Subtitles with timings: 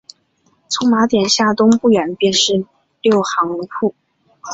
[0.67, 2.65] 从马甸向东不远便是
[3.03, 3.93] 六铺炕。